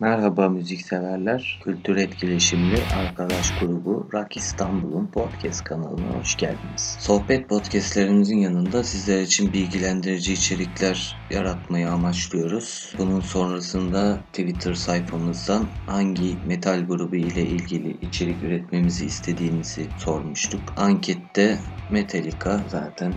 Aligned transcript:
Merhaba 0.00 0.48
müzikseverler. 0.48 1.60
Kültür 1.64 1.96
etkileşimli 1.96 2.76
arkadaş 2.96 3.58
grubu 3.58 4.08
Rock 4.12 4.36
İstanbul'un 4.36 5.06
podcast 5.06 5.64
kanalına 5.64 6.18
hoş 6.20 6.36
geldiniz. 6.36 6.96
Sohbet 7.00 7.48
podcastlerimizin 7.48 8.38
yanında 8.38 8.84
sizler 8.84 9.22
için 9.22 9.52
bilgilendirici 9.52 10.32
içerikler 10.32 11.16
yaratmayı 11.30 11.90
amaçlıyoruz. 11.90 12.94
Bunun 12.98 13.20
sonrasında 13.20 14.18
Twitter 14.32 14.74
sayfamızdan 14.74 15.66
hangi 15.86 16.36
metal 16.46 16.86
grubu 16.86 17.16
ile 17.16 17.42
ilgili 17.42 17.96
içerik 18.02 18.42
üretmemizi 18.42 19.06
istediğinizi 19.06 19.86
sormuştuk. 19.98 20.60
Ankette 20.76 21.58
Metallica 21.90 22.60
zaten 22.68 23.14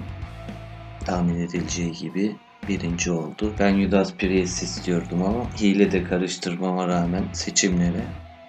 tahmin 1.06 1.40
edileceği 1.40 1.92
gibi 1.92 2.36
birinci 2.68 3.12
oldu. 3.12 3.56
Ben 3.60 3.82
Judas 3.82 4.14
Priest 4.14 4.64
istiyordum 4.64 5.24
ama 5.24 5.52
hile 5.60 5.92
de 5.92 6.04
karıştırmama 6.04 6.88
rağmen 6.88 7.24
seçimlere 7.34 8.06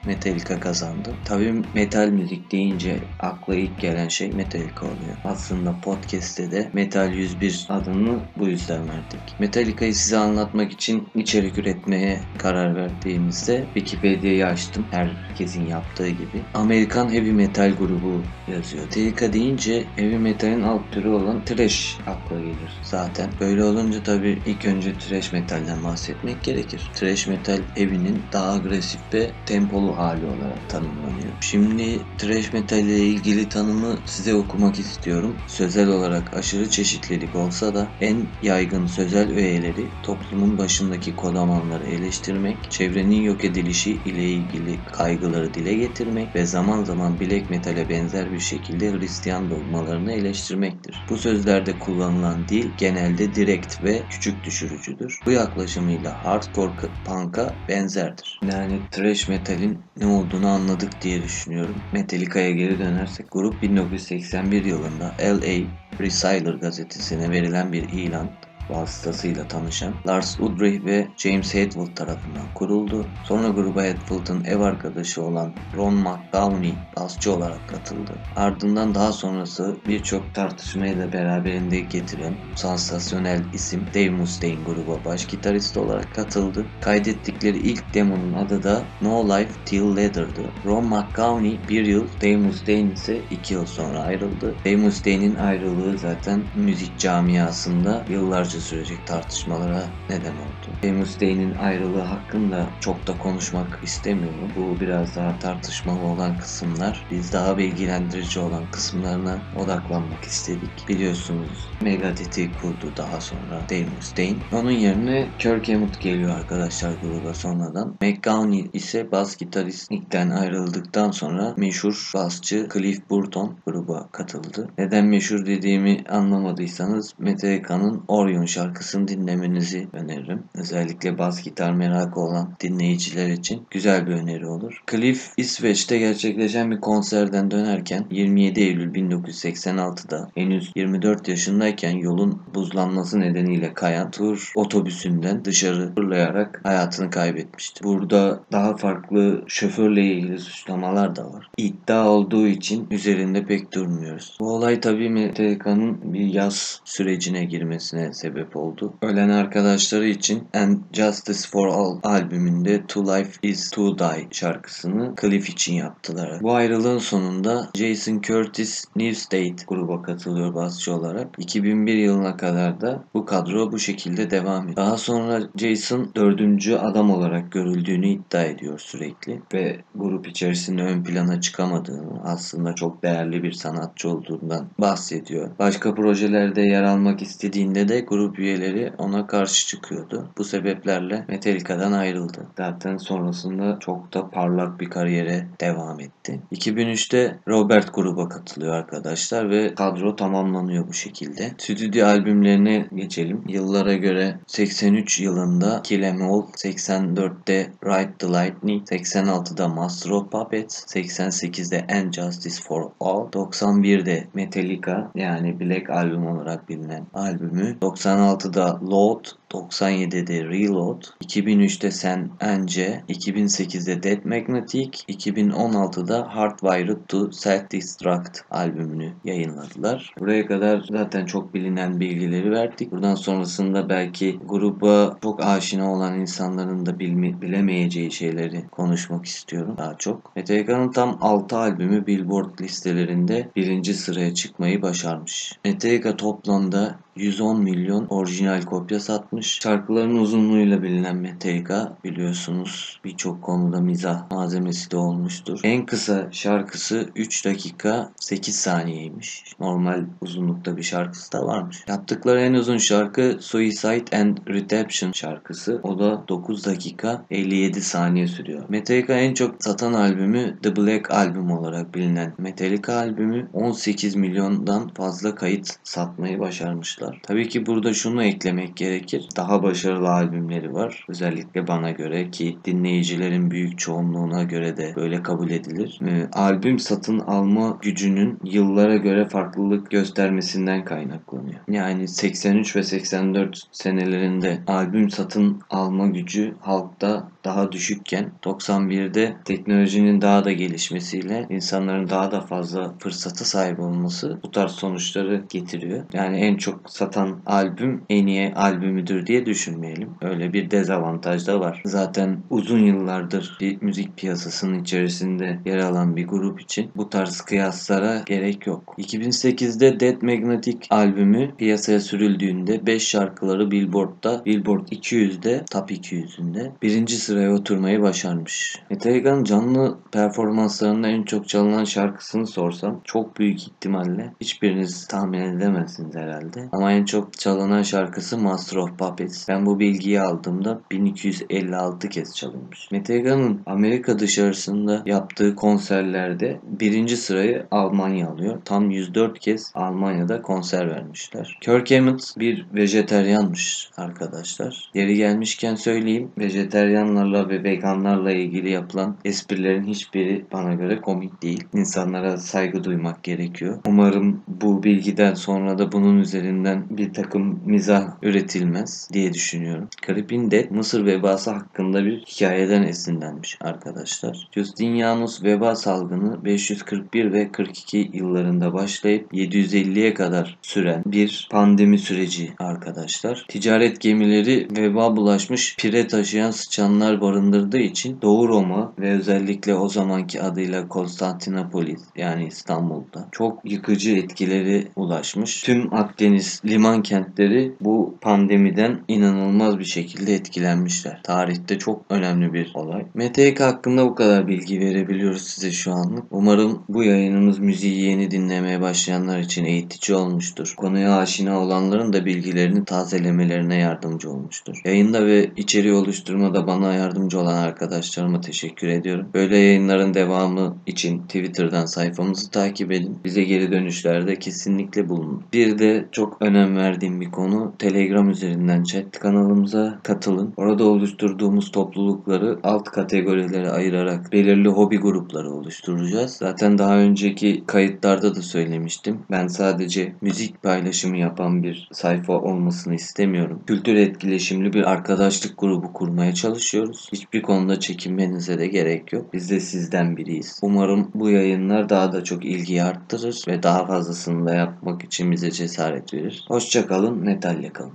Metallica 0.07 0.61
kazandı. 0.61 1.15
Tabii 1.25 1.63
metal 1.75 2.09
müzik 2.09 2.53
deyince 2.53 2.99
akla 3.21 3.55
ilk 3.55 3.81
gelen 3.81 4.09
şey 4.09 4.33
Metallica 4.33 4.81
oluyor. 4.81 5.17
Aslında 5.25 5.75
podcast'te 5.83 6.51
de 6.51 6.71
Metal 6.73 7.13
101 7.13 7.67
adını 7.69 8.19
bu 8.39 8.47
yüzden 8.47 8.89
verdik. 8.89 9.21
Metallica'yı 9.39 9.95
size 9.95 10.17
anlatmak 10.17 10.73
için 10.73 11.09
içerik 11.15 11.59
üretmeye 11.59 12.21
karar 12.39 12.77
verdiğimizde 12.77 13.65
Wikipedia'yı 13.75 14.47
açtım. 14.47 14.87
Herkesin 14.91 15.67
yaptığı 15.67 16.09
gibi. 16.09 16.43
Amerikan 16.55 17.13
Heavy 17.13 17.33
Metal 17.33 17.71
grubu 17.71 18.23
yazıyor. 18.49 18.85
Metallica 18.85 19.33
deyince 19.33 19.85
Heavy 19.97 20.19
Metal'in 20.19 20.63
alt 20.63 20.93
türü 20.93 21.09
olan 21.09 21.45
Thrash 21.45 21.99
akla 22.07 22.41
gelir 22.41 22.81
zaten. 22.83 23.31
Böyle 23.41 23.65
olunca 23.65 24.03
tabii 24.03 24.39
ilk 24.47 24.65
önce 24.65 24.99
Thrash 24.99 25.33
Metal'den 25.33 25.85
bahsetmek 25.85 26.43
gerekir. 26.43 26.91
Thrash 26.95 27.27
Metal 27.27 27.59
Heavy'nin 27.75 28.23
daha 28.33 28.53
agresif 28.53 29.01
ve 29.15 29.31
tempolu 29.47 29.94
hali 29.99 30.27
olarak 30.27 30.69
tanımlanıyor. 30.69 31.33
Şimdi 31.41 31.99
thrash 32.19 32.53
metal 32.53 32.79
ile 32.79 33.07
ilgili 33.07 33.49
tanımı 33.49 33.99
size 34.07 34.35
okumak 34.35 34.79
istiyorum. 34.79 35.37
Sözel 35.47 35.89
olarak 35.89 36.37
aşırı 36.37 36.71
çeşitlilik 36.71 37.37
olsa 37.37 37.75
da 37.75 37.89
en 38.01 38.27
yaygın 38.43 38.87
sözel 38.87 39.31
öğeleri 39.37 39.89
toplumun 40.03 40.59
başındaki 40.59 41.17
kodamanları 41.17 41.87
eleştirmek, 41.87 42.71
çevrenin 42.71 43.23
yok 43.23 43.45
edilişi 43.45 43.93
ile 43.93 44.29
ilgili 44.29 44.85
kaygıları 44.85 45.55
dile 45.55 45.75
getirmek 45.75 46.35
ve 46.35 46.47
zaman 46.47 46.85
zaman 46.85 47.21
black 47.21 47.51
metale 47.51 47.89
benzer 47.89 48.33
bir 48.33 48.41
şekilde 48.41 48.93
Hristiyan 48.93 49.51
dogmalarını 49.51 50.13
eleştirmektir. 50.13 51.05
Bu 51.09 51.17
sözlerde 51.17 51.79
kullanılan 51.79 52.49
dil 52.49 52.71
genelde 52.77 53.35
direkt 53.35 53.83
ve 53.83 54.03
küçük 54.09 54.45
düşürücüdür. 54.45 55.21
Bu 55.27 55.31
yaklaşımıyla 55.31 56.25
hardcore 56.25 56.73
punk'a 57.05 57.57
benzerdir. 57.69 58.41
Yani 58.51 58.83
thrash 58.91 59.29
metalin 59.29 59.84
ne 59.97 60.07
olduğunu 60.07 60.49
anladık 60.49 61.03
diye 61.03 61.23
düşünüyorum. 61.23 61.75
Metallica'ya 61.93 62.51
geri 62.51 62.79
dönersek 62.79 63.33
grup 63.33 63.63
1981 63.63 64.65
yılında 64.65 65.15
LA 65.21 65.67
Recyler 66.01 66.55
gazetesine 66.55 67.31
verilen 67.31 67.73
bir 67.73 67.89
ilan 67.89 68.29
vasıtasıyla 68.71 69.49
tanışan 69.49 69.95
Lars 70.07 70.41
Ulrich 70.41 70.85
ve 70.85 71.09
James 71.17 71.55
Hetfield 71.55 71.97
tarafından 71.97 72.47
kuruldu. 72.55 73.07
Sonra 73.25 73.49
gruba 73.49 73.83
Hetfield'ın 73.83 74.45
ev 74.45 74.61
arkadaşı 74.61 75.23
olan 75.23 75.53
Ron 75.77 75.95
McDowney 75.95 76.75
basçı 76.97 77.33
olarak 77.33 77.69
katıldı. 77.69 78.13
Ardından 78.37 78.95
daha 78.95 79.13
sonrası 79.13 79.77
birçok 79.89 80.35
tartışmayı 80.35 80.99
da 80.99 81.13
beraberinde 81.13 81.81
getiren 81.81 82.35
sansasyonel 82.55 83.45
isim 83.53 83.87
Dave 83.95 84.11
Mustaine 84.11 84.63
gruba 84.67 85.05
baş 85.05 85.27
gitarist 85.27 85.77
olarak 85.77 86.15
katıldı. 86.15 86.67
Kaydettikleri 86.81 87.59
ilk 87.59 87.95
demonun 87.95 88.33
adı 88.33 88.63
da 88.63 88.83
No 89.03 89.29
Life 89.29 89.65
Till 89.65 89.97
Leather'dı. 89.97 90.43
Ron 90.67 90.85
McGowney 90.85 91.61
bir 91.69 91.87
yıl, 91.87 92.07
Dave 92.23 92.37
Mustaine 92.37 92.93
ise 92.93 93.21
iki 93.31 93.55
yıl 93.55 93.67
sonra 93.67 94.01
ayrıldı. 94.01 94.55
Dave 94.65 94.77
Mustaine'in 94.77 95.35
ayrılığı 95.35 95.99
zaten 95.99 96.43
müzik 96.55 96.99
camiasında 96.99 98.05
yıllarca 98.09 98.54
yıllarca 98.55 98.61
sürecek 98.61 99.07
tartışmalara 99.07 99.83
neden 100.09 100.37
oldu. 100.37 100.67
Dave 100.83 100.93
Mustaine'in 100.93 101.55
ayrılığı 101.55 102.01
hakkında 102.01 102.71
çok 102.81 103.07
da 103.07 103.19
konuşmak 103.19 103.81
istemiyorum. 103.83 104.53
Bu 104.57 104.81
biraz 104.81 105.17
daha 105.17 105.39
tartışmalı 105.39 106.01
olan 106.01 106.39
kısımlar. 106.39 107.07
Biz 107.11 107.33
daha 107.33 107.59
bilgilendirici 107.59 108.41
olan 108.41 108.71
kısımlarına 108.71 109.43
odaklanmak 109.57 110.25
istedik. 110.25 110.89
Biliyorsunuz 110.89 111.71
Megadeth'i 111.83 112.53
kurdu 112.53 112.93
daha 112.97 113.21
sonra 113.21 113.67
Dave 113.71 113.87
Mustaine. 113.97 114.39
Onun 114.53 114.71
yerine 114.71 115.29
Kirk 115.39 115.69
Hammett 115.69 116.01
geliyor 116.01 116.31
arkadaşlar 116.31 116.95
gruba 117.03 117.35
sonradan. 117.35 117.97
McGowney 118.03 118.71
ise 118.73 119.13
bas 119.13 119.37
gitaristlikten 119.37 120.31
ayrıldıktan 120.31 121.11
sonra 121.11 121.55
meşhur 121.57 122.11
basçı 122.15 122.69
Cliff 122.73 123.11
Burton 123.11 123.57
gruba 123.67 124.09
katıldı. 124.13 124.69
Neden 124.79 125.07
meşhur 125.07 125.47
dediğimi 125.47 126.05
anlamadıysanız 126.09 127.15
Metallica'nın 127.19 128.05
Orion 128.09 128.44
Brown 128.45 128.61
şarkısını 128.61 129.09
dinlemenizi 129.09 129.89
öneririm. 129.93 130.43
Özellikle 130.55 131.19
bas 131.19 131.43
gitar 131.43 131.73
merakı 131.73 132.21
olan 132.21 132.55
dinleyiciler 132.61 133.29
için 133.29 133.67
güzel 133.71 134.07
bir 134.07 134.13
öneri 134.13 134.47
olur. 134.47 134.83
Cliff 134.91 135.33
İsveç'te 135.37 135.99
gerçekleşen 135.99 136.71
bir 136.71 136.81
konserden 136.81 137.51
dönerken 137.51 138.05
27 138.11 138.61
Eylül 138.61 138.95
1986'da 138.95 140.31
henüz 140.35 140.73
24 140.77 141.29
yaşındayken 141.29 141.97
yolun 141.97 142.43
buzlanması 142.55 143.21
nedeniyle 143.21 143.75
kayan 143.75 144.11
tur 144.11 144.53
otobüsünden 144.55 145.45
dışarı 145.45 145.95
fırlayarak 145.95 146.61
hayatını 146.65 147.11
kaybetmişti. 147.11 147.85
Burada 147.85 148.41
daha 148.53 148.77
farklı 148.77 149.45
şoförle 149.47 150.05
ilgili 150.05 150.39
suçlamalar 150.39 151.17
da 151.17 151.33
var. 151.33 151.51
İddia 151.57 152.09
olduğu 152.09 152.47
için 152.47 152.87
üzerinde 152.91 153.45
pek 153.45 153.73
durmuyoruz. 153.73 154.37
Bu 154.41 154.55
olay 154.55 154.81
tabii 154.81 155.11
Metallica'nın 155.11 156.13
bir 156.13 156.27
yaz 156.35 156.81
sürecine 156.85 157.45
girmesine 157.45 158.13
sebep 158.13 158.34
sebep 158.35 158.57
oldu. 158.57 158.95
Ölen 159.03 159.29
arkadaşları 159.29 160.07
için 160.07 160.49
And 160.55 160.79
Justice 160.93 161.49
for 161.51 161.69
All 161.69 161.99
albümünde 162.03 162.87
To 162.87 163.07
Life 163.07 163.31
Is 163.43 163.71
To 163.71 163.99
Die 163.99 164.29
şarkısını 164.31 165.15
Cliff 165.21 165.49
için 165.49 165.75
yaptılar. 165.75 166.43
Bu 166.43 166.55
ayrılığın 166.55 166.99
sonunda 166.99 167.71
Jason 167.75 168.21
Curtis 168.21 168.85
New 168.97 169.15
State 169.15 169.65
gruba 169.67 170.03
katılıyor 170.03 170.55
basçı 170.55 170.95
olarak. 170.95 171.29
2001 171.39 171.95
yılına 171.95 172.37
kadar 172.37 172.81
da 172.81 173.05
bu 173.15 173.25
kadro 173.25 173.73
bu 173.73 173.79
şekilde 173.79 174.31
devam 174.31 174.63
ediyor. 174.63 174.77
Daha 174.77 174.97
sonra 174.97 175.41
Jason 175.57 176.11
dördüncü 176.17 176.75
adam 176.75 177.11
olarak 177.11 177.53
görüldüğünü 177.53 178.07
iddia 178.09 178.43
ediyor 178.43 178.79
sürekli 178.79 179.43
ve 179.55 179.81
grup 179.95 180.29
içerisinde 180.29 180.83
ön 180.83 181.05
plana 181.05 181.41
çıkamadığını 181.41 182.23
aslında 182.25 182.75
çok 182.75 183.03
değerli 183.03 183.43
bir 183.43 183.53
sanatçı 183.53 184.11
olduğundan 184.11 184.67
bahsediyor. 184.79 185.51
Başka 185.59 185.95
projelerde 185.95 186.63
yer 186.63 186.83
almak 186.83 187.23
istediğinde 187.23 187.89
de 187.89 188.01
grup 188.01 188.24
üyeleri 188.33 188.93
ona 188.99 189.27
karşı 189.27 189.67
çıkıyordu. 189.67 190.29
Bu 190.39 190.45
sebeplerle 190.45 191.25
Metallica'dan 191.29 191.93
ayrıldı. 191.93 192.47
Zaten 192.57 192.97
sonrasında 192.97 193.79
çok 193.81 194.15
da 194.15 194.31
parlak 194.31 194.81
bir 194.81 194.91
kariyere 194.91 195.47
devam 195.61 196.01
etti. 196.01 196.41
2003'te 196.53 197.39
Robert 197.49 197.95
gruba 197.95 198.29
katılıyor 198.29 198.75
arkadaşlar 198.75 199.51
ve 199.51 199.75
kadro 199.75 200.17
tamamlanıyor 200.17 200.89
bu 200.89 200.93
şekilde. 200.93 201.53
Stüdyo 201.59 202.07
albümlerine 202.07 202.89
geçelim. 202.95 203.45
Yıllara 203.49 203.95
göre 203.95 204.39
83 204.47 205.21
yılında 205.21 205.83
Kill 205.83 206.03
Em 206.03 206.23
All, 206.23 206.43
84'te 206.43 207.73
Ride 207.85 208.13
the 208.19 208.27
Lightning, 208.27 208.89
86'da 208.89 209.69
Master 209.69 210.11
of 210.11 210.33
Puppets, 210.33 210.85
88'de 210.97 211.87
And 211.95 212.13
Justice 212.13 212.63
for 212.63 212.91
All, 213.01 213.29
91'de 213.29 214.27
Metallica 214.35 215.11
yani 215.15 215.61
Black 215.61 215.91
albüm 215.91 216.27
olarak 216.27 216.69
bilinen 216.69 217.07
albümü, 217.15 217.77
96'da 218.15 218.81
Load, 218.91 219.25
97'de 219.51 220.45
Reload, 220.45 221.03
2003'te 221.23 221.91
Sen 221.91 222.31
Ence, 222.41 223.03
2008'de 223.09 224.03
Dead 224.03 224.25
Magnetic, 224.25 224.91
2016'da 225.09 226.37
Hardwired 226.37 226.99
to 227.09 227.31
Self-Destruct 227.33 228.41
albümünü 228.51 229.13
yayınladılar. 229.25 230.15
Buraya 230.19 230.47
kadar 230.47 230.85
zaten 230.91 231.27
çok 231.27 231.55
bilinen 231.55 232.01
bilgileri 232.01 232.51
verdik. 232.51 232.93
Buradan 232.93 233.15
sonrasında 233.15 233.89
belki 233.89 234.39
gruba 234.49 235.17
çok 235.23 235.45
aşina 235.45 235.93
olan 235.93 236.21
insanların 236.21 236.87
da 236.87 236.99
bilme, 236.99 237.41
bilemeyeceği 237.41 238.13
şeyleri 238.13 238.69
konuşmak 238.69 239.25
istiyorum 239.25 239.75
daha 239.79 239.95
çok. 239.99 240.37
Metallica'nın 240.37 240.93
tam 240.93 241.19
6 241.21 241.57
albümü 241.57 242.07
Billboard 242.07 242.61
listelerinde 242.61 243.49
birinci 243.57 243.95
sıraya 243.95 244.35
çıkmayı 244.35 244.83
başarmış. 244.83 245.53
Metallica 245.65 246.17
toplamda 246.17 246.97
110 247.17 247.63
milyon 247.63 248.07
orijinal 248.07 248.63
kopya 248.63 249.01
satmış. 249.01 249.59
Şarkıların 249.63 250.17
uzunluğuyla 250.17 250.83
bilinen 250.83 251.17
Metallica 251.17 251.93
biliyorsunuz 252.05 253.01
birçok 253.05 253.43
konuda 253.43 253.81
mizah 253.81 254.31
malzemesi 254.31 254.91
de 254.91 254.97
olmuştur. 254.97 255.61
En 255.63 255.87
kısa 255.87 256.29
şarkısı 256.33 257.09
3 257.17 257.45
dakika 257.45 258.13
8 258.21 258.57
saniyeymiş. 258.57 259.45
Normal 259.61 260.05
uzunlukta 260.21 260.77
bir 260.77 260.83
şarkısı 260.83 261.33
da 261.33 261.47
varmış. 261.47 261.85
Yaptıkları 261.89 262.41
en 262.41 262.55
uzun 262.55 262.79
şarkı 262.79 263.37
Suicide 263.41 264.17
and 264.17 264.39
Redemption 264.49 265.13
şarkısı. 265.13 265.81
O 265.83 265.99
da 265.99 266.25
9 266.29 266.67
dakika 266.67 267.25
57 267.31 267.83
saniye 267.83 268.27
sürüyor. 268.27 268.65
Metallica 268.69 269.15
en 269.15 269.35
çok 269.35 269.55
satan 269.65 269.93
albümü 269.93 270.59
The 270.63 270.77
Black 270.77 271.11
Album 271.11 271.51
olarak 271.51 271.95
bilinen 271.95 272.35
Metallica 272.39 272.97
albümü 272.97 273.49
18 273.53 274.15
milyondan 274.15 274.89
fazla 274.89 275.35
kayıt 275.35 275.77
satmayı 275.85 276.39
başarmışlar. 276.39 277.04
Tabii 277.23 277.49
ki 277.49 277.67
burada 277.67 277.95
şunu 277.95 278.25
eklemek 278.25 278.77
gerekir. 278.77 279.29
Daha 279.37 279.63
başarılı 279.63 280.09
albümleri 280.09 280.75
var. 280.75 281.05
Özellikle 281.09 281.67
bana 281.67 281.91
göre 281.91 282.31
ki 282.31 282.59
dinleyicilerin 282.65 283.51
büyük 283.51 283.79
çoğunluğuna 283.79 284.43
göre 284.43 284.77
de 284.77 284.93
böyle 284.97 285.23
kabul 285.23 285.51
edilir. 285.51 285.99
Ee, 286.07 286.29
albüm 286.33 286.79
satın 286.79 287.19
alma 287.19 287.79
gücünün 287.83 288.39
yıllara 288.45 288.97
göre 288.97 289.29
farklılık 289.29 289.91
göstermesinden 289.91 290.85
kaynaklanıyor. 290.85 291.61
Yani 291.69 292.09
83 292.09 292.77
ve 292.77 292.83
84 292.83 293.63
senelerinde 293.73 294.63
albüm 294.67 295.11
satın 295.11 295.61
alma 295.71 296.07
gücü 296.07 296.55
halkta 296.61 297.29
daha 297.45 297.73
düşükken 297.73 298.33
91'de 298.43 299.37
teknolojinin 299.45 300.21
daha 300.21 300.45
da 300.45 300.53
gelişmesiyle 300.53 301.47
insanların 301.51 302.09
daha 302.09 302.33
da 302.33 302.41
fazla 302.41 302.95
fırsata 302.99 303.45
sahip 303.45 303.81
olması 303.81 304.39
bu 304.43 304.51
tarz 304.51 304.71
sonuçları 304.71 305.45
getiriyor. 305.51 306.05
Yani 306.13 306.37
en 306.37 306.57
çok 306.57 306.91
satan 306.95 307.41
albüm 307.47 308.03
en 308.09 308.27
iyi 308.27 308.55
albümüdür 308.55 309.27
diye 309.27 309.47
düşünmeyelim. 309.47 310.11
Öyle 310.23 310.53
bir 310.53 310.71
dezavantaj 310.71 311.47
da 311.47 311.61
var. 311.61 311.83
Zaten 311.85 312.39
uzun 312.51 312.79
yıllardır 312.79 313.57
bir 313.61 313.83
müzik 313.83 314.17
piyasasının 314.17 314.79
içerisinde 314.83 315.59
yer 315.65 315.79
alan 315.79 316.17
bir 316.17 316.27
grup 316.27 316.61
için 316.61 316.91
bu 316.97 317.09
tarz 317.11 317.41
kıyaslara 317.41 318.23
gerek 318.27 318.67
yok. 318.67 318.95
2008'de 318.99 320.01
Dead 320.01 320.23
Magnetic 320.23 320.79
albümü 320.91 321.57
piyasaya 321.57 322.01
sürüldüğünde 322.01 322.87
5 322.87 323.09
şarkıları 323.09 323.71
Billboard'da 323.71 324.45
Billboard 324.45 324.89
200'de 324.89 325.65
Top 325.71 325.91
200'ünde 325.91 326.71
birinci 326.83 327.17
sıraya 327.17 327.55
oturmayı 327.55 328.03
başarmış. 328.03 328.77
Metallica'nın 328.91 329.45
canlı 329.45 329.99
performanslarında 330.13 331.09
en 331.09 331.23
çok 331.23 331.49
çalınan 331.49 331.85
şarkısını 331.85 332.47
sorsam 332.47 333.01
çok 333.05 333.39
büyük 333.39 333.63
ihtimalle 333.63 334.33
hiçbiriniz 334.41 335.07
tahmin 335.07 335.41
edemezsiniz 335.41 336.15
herhalde. 336.15 336.69
Ama 336.73 336.84
en 336.93 337.05
çok 337.05 337.39
çalınan 337.39 337.83
şarkısı 337.83 338.39
Master 338.39 338.77
of 338.77 338.99
Puppets. 338.99 339.49
Ben 339.49 339.67
bu 339.67 339.79
bilgiyi 339.79 340.21
aldığımda 340.21 340.81
1256 340.91 342.09
kez 342.09 342.37
çalınmış. 342.37 342.91
Metallica'nın 342.91 343.61
Amerika 343.67 344.19
dışarısında 344.19 345.03
yaptığı 345.07 345.55
konserlerde 345.55 346.61
birinci 346.63 347.17
sırayı 347.17 347.67
Almanya 347.71 348.29
alıyor. 348.29 348.61
Tam 348.65 348.91
104 348.91 349.39
kez 349.39 349.73
Almanya'da 349.75 350.43
konser 350.43 350.91
vermişler. 350.91 351.59
Kirk 351.61 351.91
Hammett 351.91 352.35
bir 352.39 352.67
vejeteryanmış 352.75 353.91
arkadaşlar. 353.97 354.91
Yeri 354.95 355.17
gelmişken 355.17 355.75
söyleyeyim. 355.75 356.31
Vejeteryanlarla 356.39 357.49
ve 357.49 357.65
veganlarla 357.65 358.33
ilgili 358.33 358.71
yapılan 358.71 359.17
esprilerin 359.25 359.85
hiçbiri 359.85 360.45
bana 360.53 360.75
göre 360.75 361.01
komik 361.01 361.43
değil. 361.43 361.65
İnsanlara 361.75 362.37
saygı 362.37 362.85
duymak 362.85 363.23
gerekiyor. 363.23 363.79
Umarım 363.87 364.43
bu 364.49 364.83
bilgiden 364.83 365.35
sonra 365.35 365.79
da 365.79 365.93
bunun 365.93 366.19
üzerinden 366.19 366.74
bir 366.91 367.13
takım 367.13 367.61
mizah 367.67 368.05
üretilmez 368.23 369.09
diye 369.13 369.33
düşünüyorum. 369.33 369.89
Creeping 370.07 370.53
Dead 370.53 370.71
Mısır 370.71 371.07
vebası 371.07 371.51
hakkında 371.51 372.05
bir 372.05 372.21
hikayeden 372.21 372.83
esinlenmiş 372.83 373.59
arkadaşlar. 373.61 374.49
Justinianus 374.53 375.43
veba 375.43 375.77
salgını 375.77 376.45
541 376.45 377.33
ve 377.33 377.53
42 377.53 378.11
yıllarında 378.13 378.75
başlayıp 378.75 379.33
750'ye 379.33 380.15
kadar 380.15 380.59
süren 380.63 381.03
bir 381.07 381.49
pandemi 381.51 381.99
süreci 381.99 382.53
arkadaşlar. 382.59 383.45
Ticaret 383.49 384.01
gemileri 384.01 384.69
veba 384.77 385.17
bulaşmış 385.17 385.77
pire 385.77 386.07
taşıyan 386.07 386.51
sıçanlar 386.51 387.21
barındırdığı 387.21 387.79
için 387.79 388.19
Doğu 388.23 388.49
Roma 388.49 388.93
ve 388.99 389.11
özellikle 389.11 389.75
o 389.75 389.89
zamanki 389.89 390.43
adıyla 390.43 390.89
Konstantinopolis 390.89 392.01
yani 392.17 392.47
İstanbul'da 392.47 393.29
çok 393.33 393.71
yıkıcı 393.71 394.17
etkileri 394.17 394.89
ulaşmış. 394.97 395.63
Tüm 395.63 395.95
Akdeniz 395.95 396.61
liman 396.67 397.03
kentleri 397.03 397.73
bu 397.81 398.15
pandemiden 398.21 399.01
inanılmaz 399.09 399.79
bir 399.79 399.85
şekilde 399.85 400.35
etkilenmişler. 400.35 401.21
Tarihte 401.23 401.79
çok 401.79 402.05
önemli 402.11 402.53
bir 402.53 402.71
olay. 402.75 403.05
Meteika 403.15 403.67
hakkında 403.67 404.07
bu 404.07 404.15
kadar 404.15 404.49
bilgi 404.49 404.81
verebiliyoruz 404.81 405.43
size 405.43 405.71
şu 405.71 405.93
anlık. 405.93 406.25
Umarım 406.31 406.83
bu 406.89 407.05
yayınımız 407.05 407.59
müziği 407.59 408.05
yeni 408.05 408.31
dinlemeye 408.31 408.81
başlayanlar 408.81 409.39
için 409.39 409.65
eğitici 409.65 410.19
olmuştur. 410.19 410.75
Konuya 410.77 411.17
aşina 411.17 411.61
olanların 411.61 412.13
da 412.13 412.27
bilgilerini 412.27 412.85
tazelemelerine 412.85 413.77
yardımcı 413.77 414.31
olmuştur. 414.31 414.81
Yayında 414.85 415.27
ve 415.27 415.51
içeriği 415.57 415.93
oluşturmada 415.95 416.67
bana 416.67 416.95
yardımcı 416.95 417.41
olan 417.41 417.57
arkadaşlarıma 417.57 418.41
teşekkür 418.41 418.89
ediyorum. 418.89 419.29
Böyle 419.35 419.57
yayınların 419.59 420.15
devamı 420.15 420.77
için 420.87 421.23
Twitter'dan 421.23 421.87
sayfamızı 421.87 422.51
takip 422.51 422.93
edin. 422.93 423.19
Bize 423.25 423.45
geri 423.45 423.73
dönüşlerde 423.73 424.39
kesinlikle 424.39 425.09
bulunun. 425.09 425.43
Bir 425.53 425.79
de 425.79 426.09
çok 426.13 426.43
önem 426.55 426.77
verdiğim 426.77 427.21
bir 427.21 427.31
konu 427.31 427.73
Telegram 427.79 428.31
üzerinden 428.31 428.83
chat 428.83 429.19
kanalımıza 429.19 429.99
katılın. 430.03 430.55
Orada 430.57 430.85
oluşturduğumuz 430.85 431.71
toplulukları 431.71 432.59
alt 432.63 432.85
kategorilere 432.85 433.71
ayırarak 433.71 434.33
belirli 434.33 434.69
hobi 434.69 434.99
grupları 434.99 435.51
oluşturacağız. 435.51 436.33
Zaten 436.33 436.79
daha 436.79 436.97
önceki 436.97 437.65
kayıtlarda 437.67 438.35
da 438.35 438.43
söylemiştim. 438.43 439.19
Ben 439.31 439.47
sadece 439.47 440.13
müzik 440.21 440.63
paylaşımı 440.63 441.17
yapan 441.17 441.63
bir 441.63 441.89
sayfa 441.93 442.33
olmasını 442.33 442.95
istemiyorum. 442.95 443.61
Kültür 443.67 443.95
etkileşimli 443.95 444.73
bir 444.73 444.91
arkadaşlık 444.91 445.59
grubu 445.59 445.93
kurmaya 445.93 446.35
çalışıyoruz. 446.35 447.09
Hiçbir 447.13 447.43
konuda 447.43 447.81
çekinmenize 447.81 448.59
de 448.59 448.67
gerek 448.67 449.13
yok. 449.13 449.33
Biz 449.33 449.51
de 449.51 449.61
sizden 449.61 450.17
biriyiz. 450.17 450.59
Umarım 450.63 451.11
bu 451.15 451.31
yayınlar 451.31 451.89
daha 451.89 452.13
da 452.13 452.25
çok 452.25 452.45
ilgi 452.45 452.83
arttırır 452.83 453.45
ve 453.49 453.63
daha 453.63 453.87
fazlasını 453.87 454.47
da 454.47 454.55
yapmak 454.55 455.05
için 455.05 455.33
bize 455.33 455.51
cesaret 455.51 456.15
verir. 456.15 456.34
Hoşçakalın, 456.49 457.19
metalle 457.19 457.73
kalın. 457.73 457.93